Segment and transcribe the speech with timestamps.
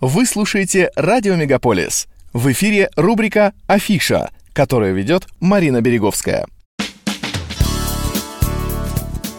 [0.00, 2.06] Вы слушаете «Радио Мегаполис».
[2.32, 6.46] В эфире рубрика «Афиша», которую ведет Марина Береговская.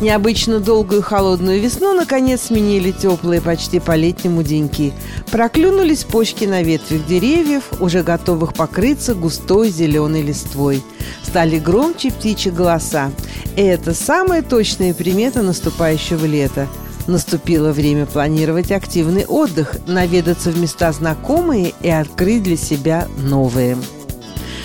[0.00, 4.92] Необычно долгую холодную весну наконец сменили теплые почти по-летнему деньки.
[5.30, 10.82] Проклюнулись почки на ветвях деревьев, уже готовых покрыться густой зеленой листвой.
[11.22, 13.12] Стали громче птичьи голоса.
[13.54, 16.66] И это самая точная примета наступающего лета.
[17.08, 23.78] Наступило время планировать активный отдых, наведаться в места знакомые и открыть для себя новые.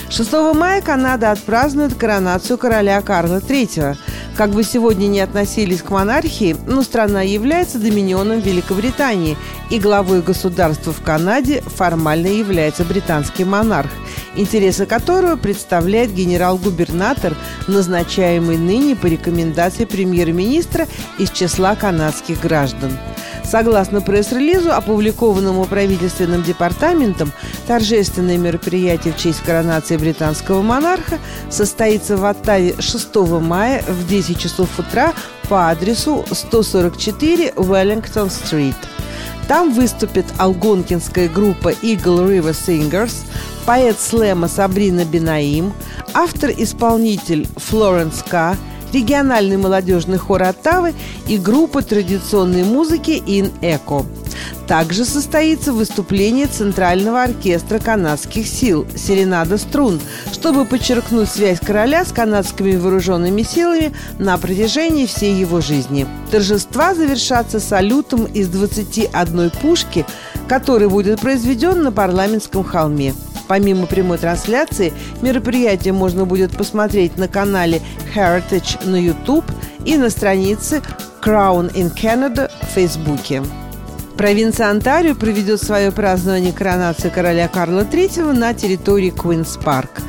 [0.09, 3.95] 6 мая Канада отпразднует коронацию короля Карла III.
[4.35, 9.37] Как бы сегодня не относились к монархии, но страна является доминионом Великобритании,
[9.69, 13.89] и главой государства в Канаде формально является британский монарх,
[14.35, 17.35] интересы которого представляет генерал-губернатор,
[17.67, 20.87] назначаемый ныне по рекомендации премьер-министра
[21.19, 22.97] из числа канадских граждан.
[23.43, 27.31] Согласно пресс-релизу, опубликованному правительственным департаментом,
[27.67, 34.69] торжественное мероприятие в честь коронации британского монарха состоится в Оттаве 6 мая в 10 часов
[34.79, 35.13] утра
[35.49, 38.75] по адресу 144 Wellington-стрит.
[39.47, 43.13] Там выступит алгонкинская группа Eagle River Singers,
[43.65, 45.73] поэт слэма Сабрина Бинаим,
[46.13, 48.57] автор-исполнитель Флоренс К.,
[48.91, 50.93] региональный молодежный хор Оттавы
[51.27, 54.05] и группа традиционной музыки «Ин Эко».
[54.67, 59.99] Также состоится выступление Центрального оркестра канадских сил «Серенада струн»,
[60.31, 66.07] чтобы подчеркнуть связь короля с канадскими вооруженными силами на протяжении всей его жизни.
[66.31, 70.05] Торжества завершатся салютом из 21 пушки,
[70.47, 73.13] который будет произведен на парламентском холме.
[73.47, 77.81] Помимо прямой трансляции, мероприятие можно будет посмотреть на канале
[78.15, 79.45] Heritage на YouTube
[79.85, 80.81] и на странице
[81.21, 83.43] Crown in Canada в Фейсбуке.
[84.17, 90.01] Провинция Онтарио проведет свое празднование коронации короля Карла III на территории Куинс Парк.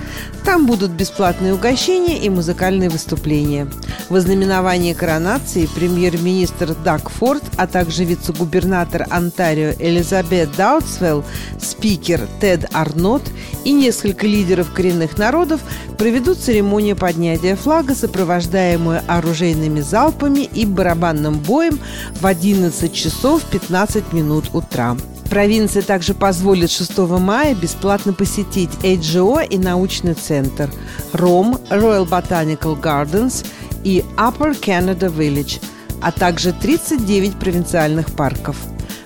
[0.44, 3.66] Там будут бесплатные угощения и музыкальные выступления.
[4.08, 11.24] В ознаменовании коронации премьер-министр Даг Форд, а также вице-губернатор Онтарио Элизабет Даудсвелл,
[11.58, 13.22] спикер Тед Арнот
[13.64, 15.60] и несколько лидеров коренных народов
[15.96, 21.78] проведут церемонию поднятия флага, сопровождаемую оружейными залпами и барабанным боем
[22.20, 24.96] в 11 часов 15 минут утра.
[25.30, 30.70] Провинция также позволит 6 мая бесплатно посетить HGO и научный центр,
[31.12, 33.44] Ром, Royal Botanical Gardens
[33.84, 35.62] и Upper Canada Village,
[36.02, 38.56] а также 39 провинциальных парков.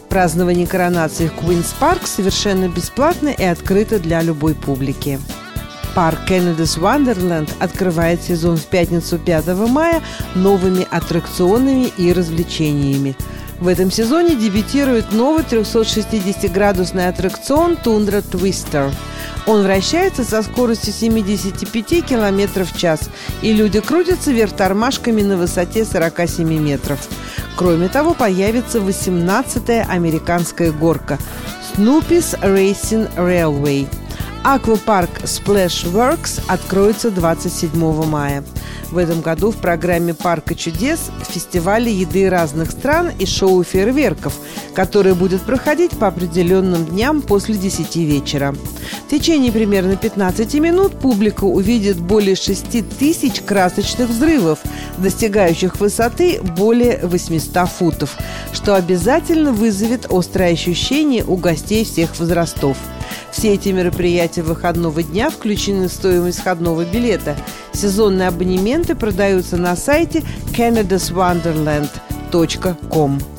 [0.09, 5.21] Празднование коронации в Куинс Парк совершенно бесплатно и открыто для любой публики.
[5.95, 10.03] Парк Canada's Wonderland открывает сезон в пятницу 5 мая
[10.35, 13.17] новыми аттракционами и развлечениями–
[13.61, 18.93] в этом сезоне дебютирует новый 360-градусный аттракцион «Tundra Twister».
[19.49, 23.09] Он вращается со скоростью 75 км в час,
[23.41, 26.99] и люди крутятся вверх тормашками на высоте 47 метров.
[27.57, 31.19] Кроме того, появится 18-я американская горка
[31.75, 33.89] Snoopy's Racing Railway.
[34.45, 37.71] Аквапарк Splash Works откроется 27
[38.05, 38.45] мая.
[38.91, 44.35] В этом году в программе «Парка чудес» фестивали еды разных стран и шоу фейерверков,
[44.75, 48.55] которое будет проходить по определенным дням после 10 вечера.
[49.07, 54.61] В течение примерно 15 минут публика увидит более 6 тысяч красочных взрывов,
[54.97, 58.17] достигающих высоты более 800 футов,
[58.53, 62.79] что обязательно вызовет острое ощущение у гостей всех возрастов–
[63.31, 67.39] все эти мероприятия выходного дня включены в стоимость входного билета.
[67.73, 70.23] Сезонные абонементы продаются на сайте
[70.57, 73.38] canadaswonderland.com.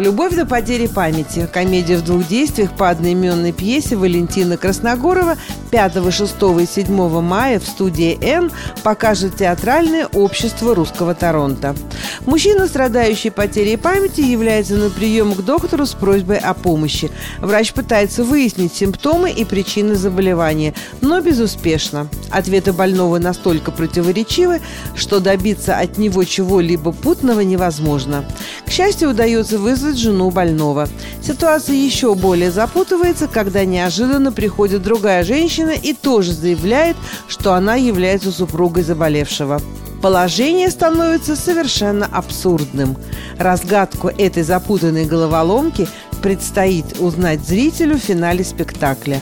[0.00, 5.36] «Любовь до потери памяти»– комедия в двух действиях по одноименной пьесе Валентина Красногорова
[5.70, 8.50] 5, 6 и 7 мая в студии «Н»
[8.82, 11.76] покажет театральное общество русского Торонто.
[12.24, 17.10] Мужчина, страдающий потерей памяти, является на прием к доктору с просьбой о помощи.
[17.38, 20.72] Врач пытается выяснить симптомы и причины заболевания,
[21.02, 22.08] но безуспешно.
[22.30, 24.62] Ответы больного настолько противоречивы,
[24.94, 28.24] что добиться от него чего-либо путного невозможно.
[28.70, 30.88] К счастью, удается вызвать жену больного.
[31.20, 36.96] Ситуация еще более запутывается, когда неожиданно приходит другая женщина и тоже заявляет,
[37.26, 39.60] что она является супругой заболевшего.
[40.00, 42.96] Положение становится совершенно абсурдным.
[43.38, 45.88] Разгадку этой запутанной головоломки
[46.22, 49.18] предстоит узнать зрителю в финале спектакля.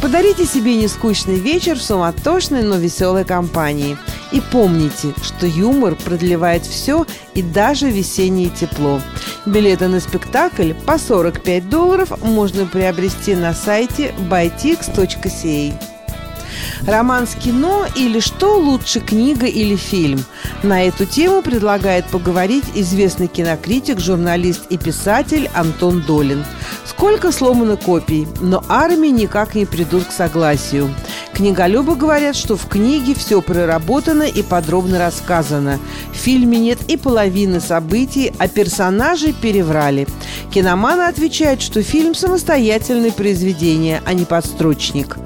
[0.00, 3.98] Подарите себе нескучный вечер в суматошной, но веселой компании.
[4.32, 9.00] И помните, что юмор продлевает все и даже весеннее тепло.
[9.44, 15.92] Билеты на спектакль по 45 долларов можно приобрести на сайте bytix.ca.
[16.86, 20.24] Роман с кино или что лучше, книга или фильм?
[20.62, 26.44] На эту тему предлагает поговорить известный кинокритик, журналист и писатель Антон Долин.
[26.84, 30.92] Сколько сломано копий, но армии никак не придут к согласию.
[31.42, 35.80] Книголюбы говорят, что в книге все проработано и подробно рассказано.
[36.12, 40.06] В фильме нет и половины событий, а персонажи переврали.
[40.54, 45.18] Киноманы отвечают, что фильм– самостоятельное произведение, а не подстрочник.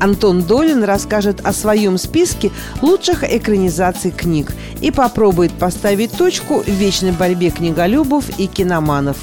[0.00, 2.50] Антон Долин расскажет о своем списке
[2.82, 9.16] лучших экранизаций книг и попробует поставить точку в вечной борьбе книголюбов и киноманов.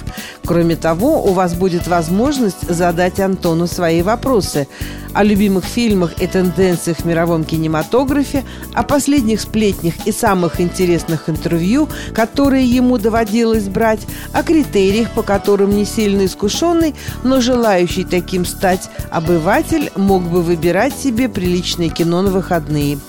[0.46, 4.68] Кроме того, у вас будет возможность задать Антону свои вопросы
[5.14, 11.90] о любимых фильмах и тенденциях в мировом кинематографе, о последних сплетнях и самых интересных интервью,
[12.14, 14.00] которые ему доводилось брать,
[14.32, 20.61] о критериях, по которым не сильно искушенный, но желающий таким стать обыватель мог бы выбирать
[20.94, 23.00] себе приличное кино на выходные.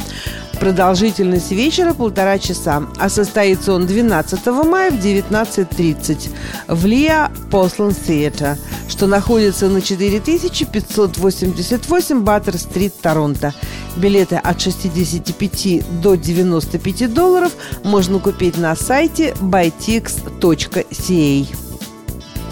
[0.58, 6.31] Продолжительность вечера полтора часа, а состоится он 12 мая в 19.30
[6.69, 8.56] в Лиа Послан Theatre,
[8.88, 13.52] что находится на 4588 Баттер-стрит, Торонто.
[13.96, 17.52] Билеты от 65 до 95 долларов
[17.82, 21.62] можно купить на сайте bytix.ca.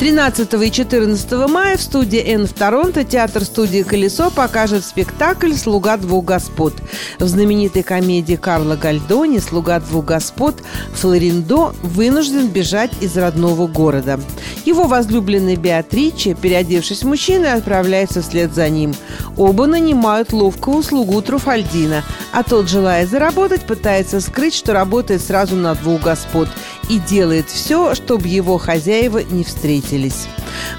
[0.00, 5.98] 13 и 14 мая в студии «Н» в Торонто театр студии «Колесо» покажет спектакль «Слуга
[5.98, 6.72] двух господ».
[7.18, 10.62] В знаменитой комедии Карла Гальдони «Слуга двух господ»
[10.94, 14.18] Флориндо вынужден бежать из родного города.
[14.64, 18.94] Его возлюбленный Беатриче, переодевшись мужчиной, отправляется вслед за ним.
[19.36, 25.74] Оба нанимают ловкого слугу Труфальдина, а тот, желая заработать, пытается скрыть, что работает сразу на
[25.74, 26.48] двух господ
[26.88, 30.26] и делает все, чтобы его хозяева не встретились.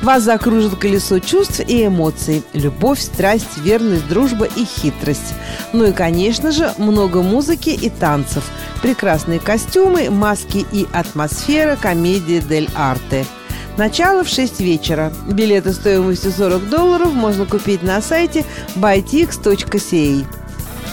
[0.01, 5.33] Вас закружит колесо чувств и эмоций, любовь, страсть, верность, дружба и хитрость.
[5.74, 8.44] Ну и, конечно же, много музыки и танцев,
[8.81, 13.25] прекрасные костюмы, маски и атмосфера комедии «Дель Арте».
[13.77, 15.13] Начало в 6 вечера.
[15.27, 18.45] Билеты стоимостью 40 долларов можно купить на сайте
[18.75, 20.41] bytix.ca.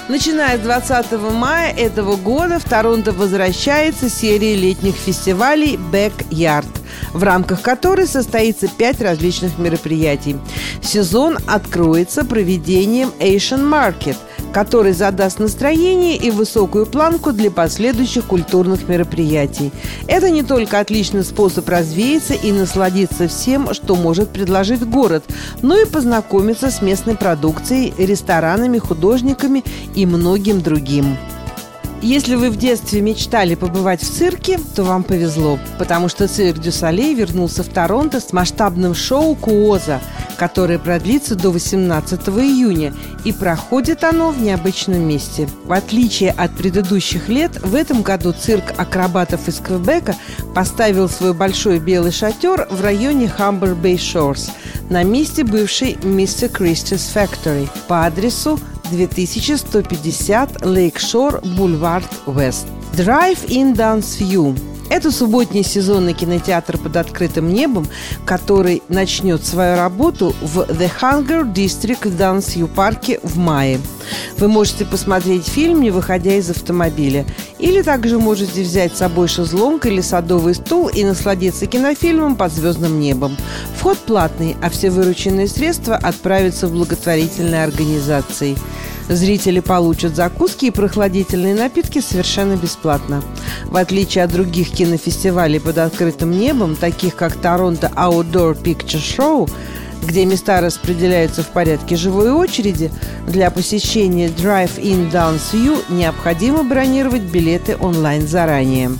[0.08, 6.64] Начиная с 20 мая этого года в Торонто возвращается серия летних фестивалей «Backyard»,
[7.12, 10.36] в рамках которой состоится пять различных мероприятий.
[10.80, 14.16] Сезон откроется проведением Asian Market–
[14.52, 19.72] который задаст настроение и высокую планку для последующих культурных мероприятий.
[20.06, 25.24] Это не только отличный способ развеяться и насладиться всем, что может предложить город,
[25.62, 29.64] но и познакомиться с местной продукцией, ресторанами, художниками
[29.94, 31.16] и многим другим.
[32.00, 36.70] Если вы в детстве мечтали побывать в цирке, то вам повезло, потому что цирк Дю
[36.70, 40.00] Солей вернулся в Торонто с масштабным шоу «Куоза»,
[40.38, 42.94] которое продлится до 18 июня,
[43.24, 45.48] и проходит оно в необычном месте.
[45.64, 50.14] В отличие от предыдущих лет, в этом году цирк акробатов из Квебека
[50.54, 54.50] поставил свой большой белый шатер в районе Humber Bay Shores
[54.88, 56.50] на месте бывшей Mr.
[56.50, 58.58] Christie's Factory по адресу
[58.90, 62.66] 2150 Lakeshore Boulevard West.
[62.94, 64.56] Drive-in Dance View
[64.90, 67.86] это субботний сезонный кинотеатр под открытым небом,
[68.24, 73.80] который начнет свою работу в The Hunger District в Дансью парке в мае.
[74.38, 77.26] Вы можете посмотреть фильм, не выходя из автомобиля.
[77.58, 83.00] Или также можете взять с собой шезлонг или садовый стул и насладиться кинофильмом под звездным
[83.00, 83.36] небом.
[83.76, 88.56] Вход платный, а все вырученные средства отправятся в благотворительные организации.
[89.08, 93.22] Зрители получат закуски и прохладительные напитки совершенно бесплатно.
[93.66, 99.50] В отличие от других кинофестивалей под открытым небом, таких как Торонто Outdoor Picture Show,
[100.02, 102.90] где места распределяются в порядке живой очереди,
[103.26, 108.90] для посещения Drive-In Dance View необходимо бронировать билеты онлайн заранее.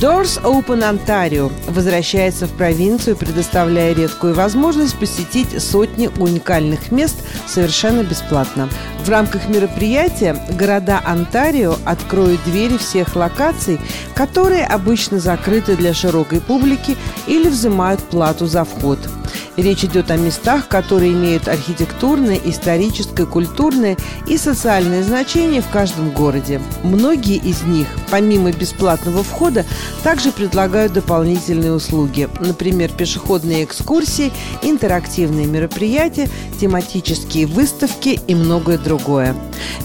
[0.00, 7.16] Doors Open Ontario возвращается в провинцию, предоставляя редкую возможность посетить сотни уникальных мест
[7.48, 8.68] совершенно бесплатно.
[9.04, 13.80] В рамках мероприятия города Онтарио откроют двери всех локаций,
[14.14, 19.00] которые обычно закрыты для широкой публики или взимают плату за вход–
[19.56, 26.60] Речь идет о местах, которые имеют архитектурное, историческое, культурное и социальное значение в каждом городе.
[26.82, 29.64] Многие из них, помимо бесплатного входа,
[30.02, 34.32] также предлагают дополнительные услуги, например, пешеходные экскурсии,
[34.62, 36.28] интерактивные мероприятия,
[36.60, 39.34] тематические выставки и многое другое.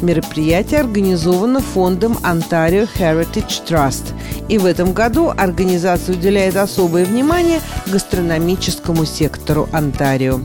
[0.02, 4.14] Мероприятие организовано фондом Ontario Heritage Trust,
[4.50, 9.33] и в этом году организация уделяет особое внимание гастрономическому сектору
[9.72, 10.40] Онтарио.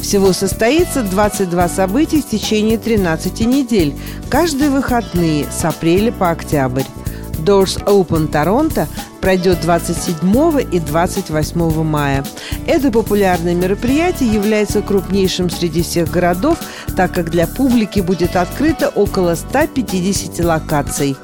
[0.00, 3.94] Всего состоится 22 события в течение 13 недель,
[4.28, 6.84] каждые выходные с апреля по октябрь.
[7.44, 8.88] Doors Open Торонто
[9.20, 10.20] пройдет 27
[10.70, 12.24] и 28 мая.
[12.66, 16.58] Это популярное мероприятие является крупнейшим среди всех городов,
[16.96, 21.16] так как для публики будет открыто около 150 локаций.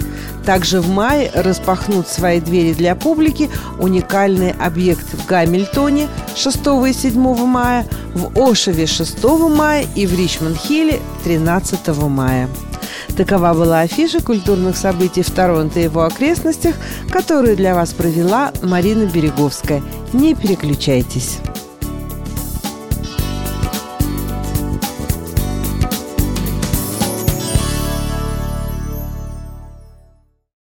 [0.44, 6.56] Также в мае распахнут свои двери для публики уникальный объект в Гамильтоне 6
[6.88, 12.48] и 7 мая, в Ошеве 6 мая и в Ричмонд-Хилле 13 мая.
[13.16, 16.74] Такова была афиша культурных событий в Торонто и его окрестностях,
[17.10, 19.82] которую для вас провела Марина Береговская.
[20.12, 21.38] Не переключайтесь.